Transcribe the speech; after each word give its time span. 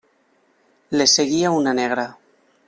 Les 1.01 1.13
seguia 1.19 1.53
una 1.59 1.75
negra. 1.81 2.07